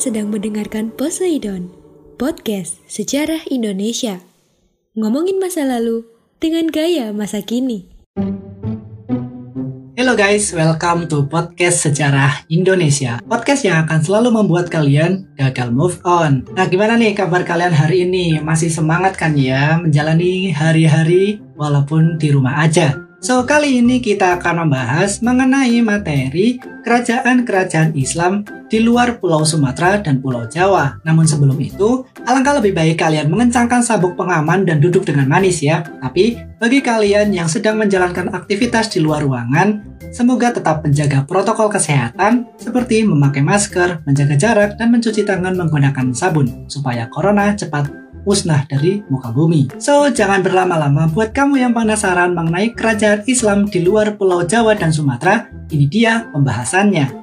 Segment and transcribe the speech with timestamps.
[0.00, 1.68] Sedang mendengarkan Poseidon,
[2.16, 4.24] podcast sejarah Indonesia.
[4.96, 6.08] Ngomongin masa lalu
[6.40, 7.84] dengan gaya masa kini.
[10.00, 13.20] Halo guys, welcome to podcast sejarah Indonesia.
[13.28, 16.48] Podcast yang akan selalu membuat kalian gagal move on.
[16.56, 18.40] Nah, gimana nih kabar kalian hari ini?
[18.40, 23.09] Masih semangat kan ya menjalani hari-hari walaupun di rumah aja?
[23.20, 30.24] So, kali ini kita akan membahas mengenai materi kerajaan-kerajaan Islam di luar Pulau Sumatera dan
[30.24, 30.96] Pulau Jawa.
[31.04, 35.84] Namun sebelum itu, alangkah lebih baik kalian mengencangkan sabuk pengaman dan duduk dengan manis ya.
[36.00, 42.48] Tapi, bagi kalian yang sedang menjalankan aktivitas di luar ruangan, semoga tetap menjaga protokol kesehatan
[42.56, 49.00] seperti memakai masker, menjaga jarak, dan mencuci tangan menggunakan sabun, supaya corona cepat musnah dari
[49.08, 49.72] muka bumi.
[49.80, 54.92] So, jangan berlama-lama buat kamu yang penasaran mengenai kerajaan Islam di luar Pulau Jawa dan
[54.92, 57.20] Sumatera, ini dia pembahasannya.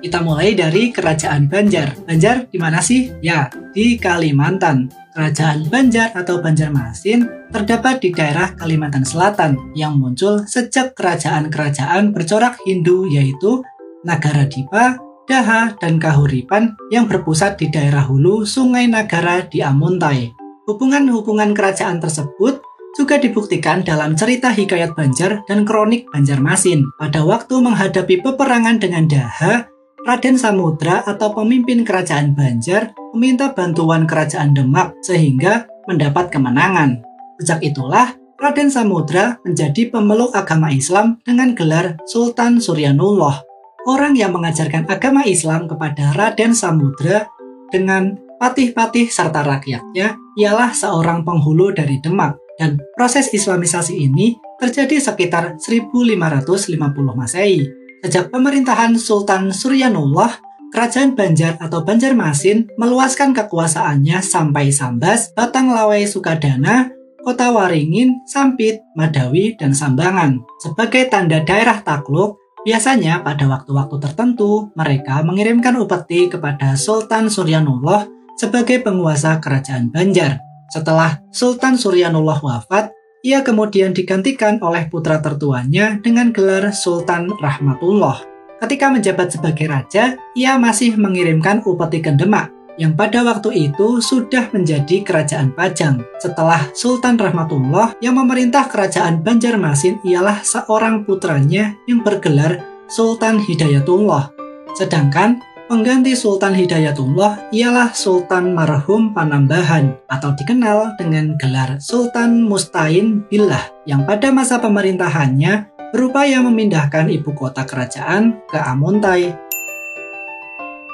[0.00, 1.92] Kita mulai dari Kerajaan Banjar.
[2.08, 3.12] Banjar di mana sih?
[3.20, 4.88] Ya, di Kalimantan.
[5.12, 13.10] Kerajaan Banjar atau Banjarmasin terdapat di daerah Kalimantan Selatan yang muncul sejak kerajaan-kerajaan bercorak Hindu
[13.12, 13.60] yaitu
[14.00, 14.96] Nagara Dipa,
[15.30, 20.34] Daha, dan Kahuripan yang berpusat di daerah hulu Sungai Nagara di Amuntai.
[20.66, 22.58] Hubungan-hubungan kerajaan tersebut
[22.98, 26.82] juga dibuktikan dalam cerita Hikayat Banjar dan Kronik Banjarmasin.
[26.98, 29.70] Pada waktu menghadapi peperangan dengan Daha,
[30.02, 37.06] Raden Samudra atau pemimpin kerajaan Banjar meminta bantuan kerajaan Demak sehingga mendapat kemenangan.
[37.38, 43.49] Sejak itulah Raden Samudra menjadi pemeluk agama Islam dengan gelar Sultan Suryanullah
[43.88, 47.30] orang yang mengajarkan agama Islam kepada Raden Samudra
[47.70, 55.56] dengan patih-patih serta rakyatnya ialah seorang penghulu dari Demak dan proses islamisasi ini terjadi sekitar
[55.56, 56.76] 1550
[57.16, 57.64] Masehi.
[58.00, 60.40] Sejak pemerintahan Sultan Suryanullah,
[60.72, 66.88] Kerajaan Banjar atau Banjarmasin meluaskan kekuasaannya sampai Sambas, Batang Lawai Sukadana,
[67.20, 70.40] Kota Waringin, Sampit, Madawi, dan Sambangan.
[70.64, 78.04] Sebagai tanda daerah takluk, Biasanya pada waktu-waktu tertentu mereka mengirimkan upeti kepada Sultan Suryanullah
[78.36, 80.44] sebagai penguasa kerajaan Banjar.
[80.68, 82.92] Setelah Sultan Suryanullah wafat,
[83.24, 88.28] ia kemudian digantikan oleh putra tertuanya dengan gelar Sultan Rahmatullah.
[88.60, 94.48] Ketika menjabat sebagai raja, ia masih mengirimkan upeti ke Demak yang pada waktu itu sudah
[94.56, 96.00] menjadi kerajaan Pajang.
[96.16, 104.32] Setelah Sultan Rahmatullah yang memerintah kerajaan Banjarmasin ialah seorang putranya yang bergelar Sultan Hidayatullah.
[104.72, 113.68] Sedangkan pengganti Sultan Hidayatullah ialah Sultan Marhum Panambahan atau dikenal dengan gelar Sultan Mustain Billah
[113.84, 119.49] yang pada masa pemerintahannya berupaya memindahkan ibu kota kerajaan ke Amuntai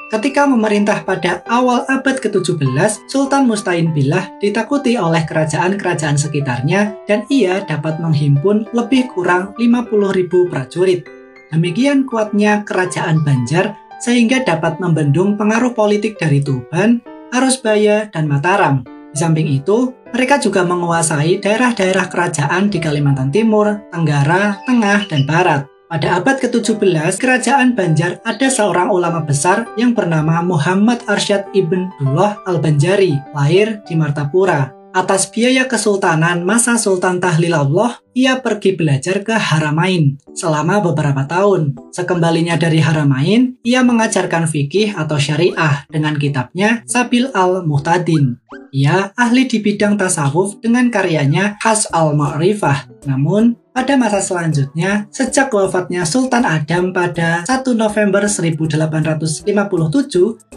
[0.07, 2.63] Ketika memerintah pada awal abad ke-17,
[3.11, 11.03] Sultan Mustain Billah ditakuti oleh kerajaan-kerajaan sekitarnya dan ia dapat menghimpun lebih kurang 50.000 prajurit.
[11.51, 17.03] Demikian kuatnya kerajaan Banjar sehingga dapat membendung pengaruh politik dari Tuban,
[17.35, 18.87] Arusbaya, dan Mataram.
[19.11, 25.67] Di samping itu, mereka juga menguasai daerah-daerah kerajaan di Kalimantan Timur, Tenggara, Tengah, dan Barat.
[25.87, 32.43] Pada abad ke-17, kerajaan Banjar ada seorang ulama besar yang bernama Muhammad Arsyad Ibn Dullah
[32.43, 34.75] Al-Banjari, lahir di Martapura.
[34.91, 41.79] Atas biaya kesultanan masa Sultan Tahlilallah, ia pergi belajar ke Haramain selama beberapa tahun.
[41.95, 48.43] Sekembalinya dari Haramain, ia mengajarkan fikih atau syariah dengan kitabnya Sabil al-Muhtadin.
[48.75, 53.07] Ia ahli di bidang tasawuf dengan karyanya Khas al-Ma'rifah.
[53.07, 59.45] Namun, pada masa selanjutnya, sejak wafatnya Sultan Adam pada 1 November 1857,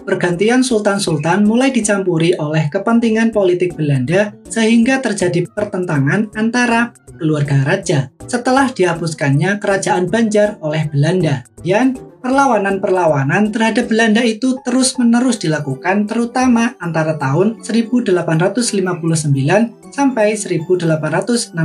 [0.09, 8.73] pergantian sultan-sultan mulai dicampuri oleh kepentingan politik Belanda sehingga terjadi pertentangan antara keluarga raja setelah
[8.73, 11.45] dihapuskannya kerajaan Banjar oleh Belanda.
[11.61, 21.57] Dan perlawanan-perlawanan terhadap Belanda itu terus-menerus dilakukan terutama antara tahun 1859 sampai 1863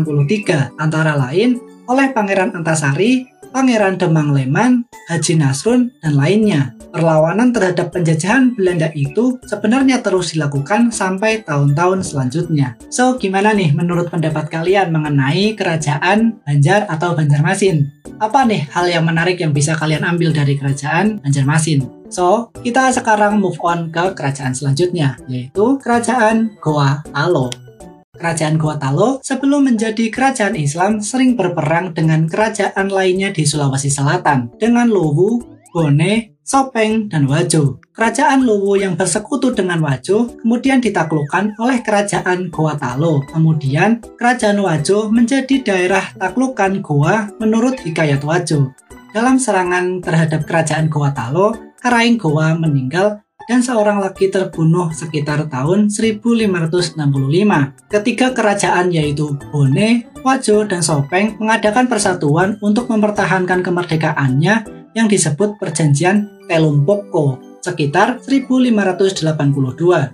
[0.80, 6.76] antara lain oleh Pangeran Antasari, Pangeran Demang Leman, Haji Nasrun, dan lainnya.
[6.92, 12.80] Perlawanan terhadap penjajahan Belanda itu sebenarnya terus dilakukan sampai tahun-tahun selanjutnya.
[12.88, 17.92] So, gimana nih menurut pendapat kalian mengenai kerajaan Banjar atau Banjarmasin?
[18.16, 21.84] Apa nih hal yang menarik yang bisa kalian ambil dari kerajaan Banjarmasin?
[22.08, 27.65] So, kita sekarang move on ke kerajaan selanjutnya, yaitu kerajaan Goa Alo.
[28.16, 34.56] Kerajaan Goa Talo sebelum menjadi kerajaan Islam sering berperang dengan kerajaan lainnya di Sulawesi Selatan
[34.56, 35.44] dengan Luwu,
[35.76, 37.84] Bone, Sopeng, dan Wajo.
[37.92, 43.26] Kerajaan Luwu yang bersekutu dengan Wajo kemudian ditaklukkan oleh kerajaan Goa Talo.
[43.28, 48.72] Kemudian kerajaan Wajo menjadi daerah taklukan Goa menurut Hikayat Wajo.
[49.12, 55.94] Dalam serangan terhadap kerajaan Goa Talo, Karaing Goa meninggal dan seorang lagi terbunuh sekitar tahun
[55.94, 56.98] 1565.
[57.90, 64.56] Ketiga kerajaan yaitu Bone, Wajo, dan Sopeng mengadakan persatuan untuk mempertahankan kemerdekaannya
[64.98, 69.26] yang disebut Perjanjian Telumpoko sekitar 1582.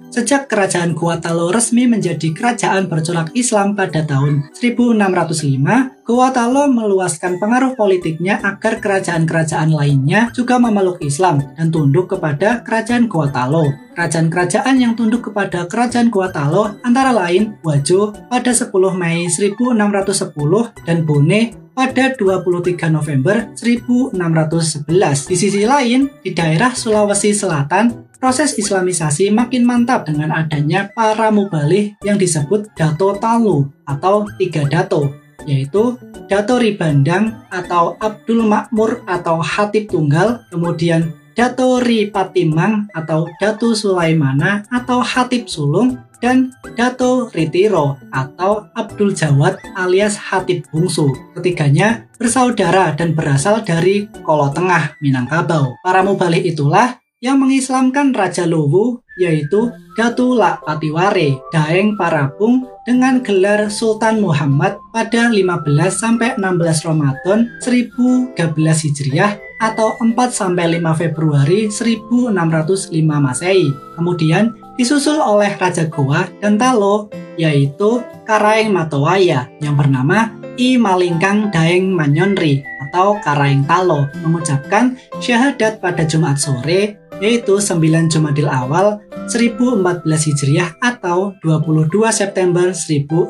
[0.07, 8.39] Sejak kerajaan Guatalo resmi menjadi kerajaan bercorak Islam pada tahun 1605, Guatalo meluaskan pengaruh politiknya
[8.39, 13.67] agar kerajaan-kerajaan lainnya juga memeluk Islam dan tunduk kepada kerajaan Guatalo.
[13.91, 21.60] Kerajaan-kerajaan yang tunduk kepada kerajaan Guatalo antara lain Wajo pada 10 Mei 1610 dan Bone
[21.71, 25.31] pada 23 November 1611.
[25.31, 31.97] Di sisi lain, di daerah Sulawesi Selatan, proses islamisasi makin mantap dengan adanya para mubalih
[32.05, 35.09] yang disebut Dato Talu atau Tiga Dato,
[35.49, 35.97] yaitu
[36.29, 45.01] Dato Ribandang atau Abdul Makmur atau Hatib Tunggal, kemudian Dato Ripatimang atau Datu Sulaimana atau
[45.01, 51.11] Hatib Sulung, dan Dato Ritiro atau Abdul Jawad alias Hatib Bungsu.
[51.35, 55.75] Ketiganya bersaudara dan berasal dari Kolo Tengah, Minangkabau.
[55.83, 63.69] Para mubalik itulah yang mengislamkan Raja Luwu yaitu Datu Lak Patiware, Daeng Parabung dengan gelar
[63.69, 72.89] Sultan Muhammad pada 15 sampai 16 Ramadan 1013 Hijriah atau 4 sampai 5 Februari 1605
[72.97, 73.69] Masehi.
[73.93, 81.93] Kemudian disusul oleh Raja Goa dan Talo, yaitu Karaeng Matowaya yang bernama I Malingkang Daeng
[81.93, 88.97] Manyonri atau Karaeng Talo mengucapkan syahadat pada Jumat sore yaitu 9 Jumadil Awal
[89.29, 93.29] 1014 Hijriah atau 22 September 1605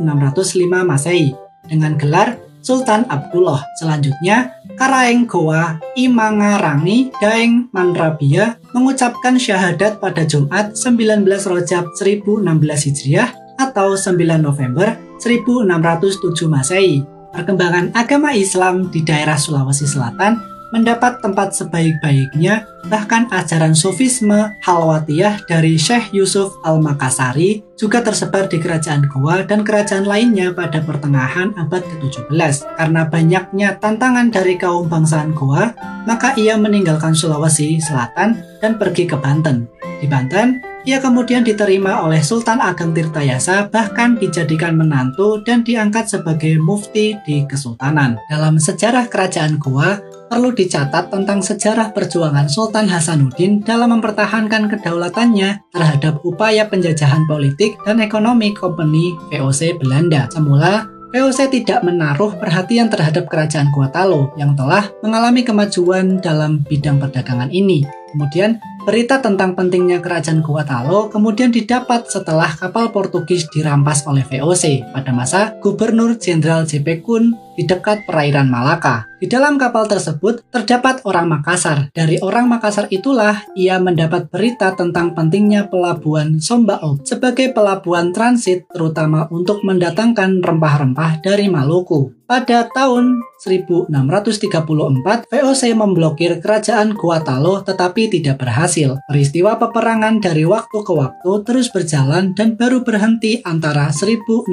[0.87, 1.35] Masehi
[1.67, 3.65] dengan gelar Sultan Abdullah.
[3.75, 13.29] Selanjutnya, Karaeng Goa Imangarangi Daeng Manrabia mengucapkan syahadat pada Jumat 19 Rojab 1016 Hijriah
[13.59, 17.05] atau 9 November 1607 Masehi.
[17.31, 25.75] Perkembangan agama Islam di daerah Sulawesi Selatan mendapat tempat sebaik-baiknya, bahkan ajaran sufisme Halwatiyah dari
[25.77, 32.65] Syekh Yusuf Al-Makassari juga tersebar di kerajaan Goa dan kerajaan lainnya pada pertengahan abad ke-17.
[32.77, 35.75] Karena banyaknya tantangan dari kaum bangsaan Goa,
[36.07, 39.65] maka ia meninggalkan Sulawesi Selatan dan pergi ke Banten.
[40.01, 46.57] Di Banten, ia kemudian diterima oleh Sultan Ageng Tirtayasa bahkan dijadikan menantu dan diangkat sebagai
[46.57, 48.17] mufti di Kesultanan.
[48.25, 50.01] Dalam sejarah kerajaan Goa,
[50.31, 57.99] perlu dicatat tentang sejarah perjuangan Sultan Hasanuddin dalam mempertahankan kedaulatannya terhadap upaya penjajahan politik dan
[57.99, 60.31] ekonomi kompeni VOC Belanda.
[60.31, 67.51] Semula, VOC tidak menaruh perhatian terhadap kerajaan Guatalo yang telah mengalami kemajuan dalam bidang perdagangan
[67.51, 67.83] ini.
[68.11, 75.11] Kemudian, berita tentang pentingnya kerajaan Guatalo kemudian didapat setelah kapal Portugis dirampas oleh VOC pada
[75.13, 79.05] masa Gubernur Jenderal JP Kun di dekat perairan Malaka.
[79.21, 81.93] Di dalam kapal tersebut terdapat orang Makassar.
[81.93, 89.29] Dari orang Makassar itulah ia mendapat berita tentang pentingnya pelabuhan Sombaok sebagai pelabuhan transit terutama
[89.29, 92.20] untuk mendatangkan rempah-rempah dari Maluku.
[92.31, 99.01] Pada tahun 1634, VOC memblokir kerajaan Guatalo tetapi tidak berhasil.
[99.03, 104.47] Peristiwa peperangan dari waktu ke waktu terus berjalan dan baru berhenti antara 1637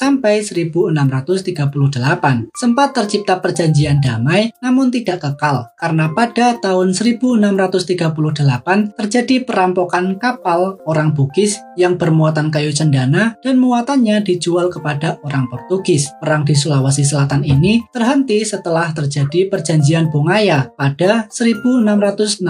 [0.00, 2.56] sampai 1638.
[2.56, 11.12] Sempat tercipta perjanjian damai namun tidak kekal karena pada tahun 1638 terjadi perampokan kapal orang
[11.12, 17.42] Bugis yang bermuatan kayu cendana dan muatannya dijual kepada orang Portugis perang di Sulawesi Selatan
[17.42, 22.46] ini terhenti setelah terjadi perjanjian Bongaya pada 1667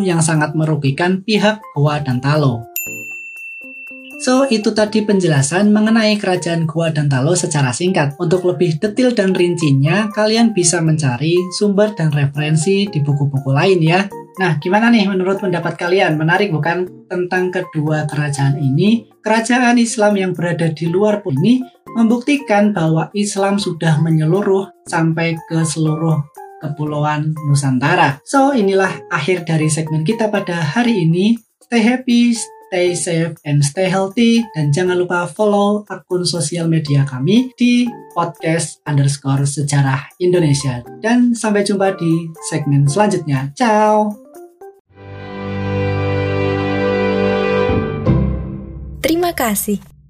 [0.00, 2.72] yang sangat merugikan pihak Goa dan Talo.
[4.16, 8.16] So, itu tadi penjelasan mengenai kerajaan Gua dan Talo secara singkat.
[8.16, 14.06] Untuk lebih detail dan rincinya, kalian bisa mencari sumber dan referensi di buku-buku lain ya.
[14.38, 16.16] Nah, gimana nih menurut pendapat kalian?
[16.16, 19.10] Menarik bukan tentang kedua kerajaan ini?
[19.20, 26.20] Kerajaan Islam yang berada di luar ini membuktikan bahwa Islam sudah menyeluruh sampai ke seluruh
[26.62, 28.22] kepulauan Nusantara.
[28.22, 31.34] So, inilah akhir dari segmen kita pada hari ini.
[31.66, 32.36] Stay happy,
[32.70, 34.46] stay safe and stay healthy.
[34.54, 40.80] Dan jangan lupa follow akun sosial media kami di podcast underscore sejarah Indonesia.
[41.02, 43.50] Dan sampai jumpa di segmen selanjutnya.
[43.58, 44.14] Ciao!
[49.02, 50.01] Terima kasih.